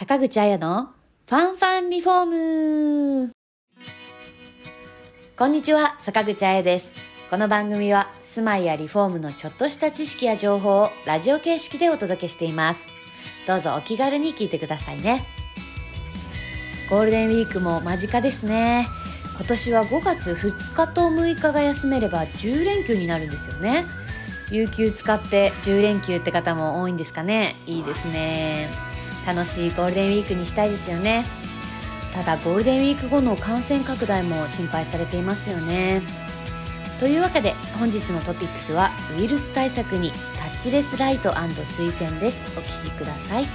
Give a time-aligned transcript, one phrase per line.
[0.00, 0.88] 坂口彩の
[1.28, 3.32] ファンファンリフォーム
[5.36, 6.94] こんにちは、坂口彩です。
[7.28, 12.80] この番組は住まいやリフォームのちょっとした知識や情報をラジオ形式でお届けしています。
[13.46, 15.22] どうぞお気軽に聞いてくださいね。
[16.88, 18.88] ゴールデンウィークも間近ですね。
[19.36, 23.84] 今年は5月2日と6日が休めれば10連休になるんですよね。
[24.50, 27.56] 有給使って10連休って方も多いんですかね。
[27.66, 28.89] いいですね。
[29.32, 31.24] 楽しいゴールデンウィークにしたいですよね。
[32.12, 36.02] ただゴールデンウィーク後の感染拡大も心配されていますよね。
[36.98, 41.32] というわけで本日のトピックスはウイルス対策にタッチレスライト
[41.64, 42.42] 水栓です。
[42.58, 43.46] お聞きください。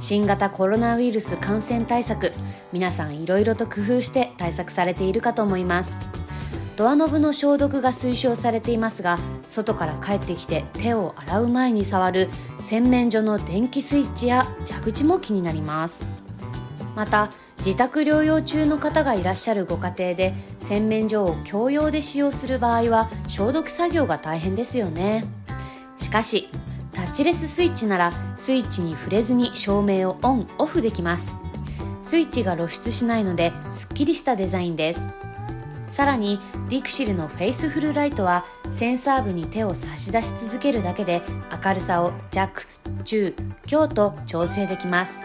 [0.00, 2.32] 新型コロナウイルス感染対策
[2.72, 6.21] 皆さんいろいろと工夫して対策されているかと思います
[6.76, 9.18] ドアノブの消毒が推奨されていますが
[9.48, 12.28] 外から帰ってきて手を洗う前に触る
[12.62, 16.04] 洗面所の電気スイッチや蛇口も気になります。
[16.94, 25.24] また自宅療養中の方がいらっしゃるご家庭で洗面所を共用で使用する場合は消毒作業が大変ですよね。
[25.96, 26.48] しかし
[26.92, 31.36] タッチレススイッチならスイッチに触れずに照明をオンオフできます。
[32.02, 35.00] スイッチが露出しないのですっきりしたデザインです。
[35.92, 36.40] さらに
[36.70, 41.20] リクシルのフェイスフルライトはセンサー部に手を差し出し続けるだけで
[41.64, 42.66] 明るさを弱
[43.04, 45.20] 中強と調整できます。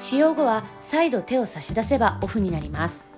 [0.00, 3.08] 使用後は再度手を差し出せばオフになります。